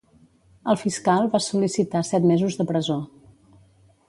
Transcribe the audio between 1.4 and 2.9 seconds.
sol·licitar set mesos de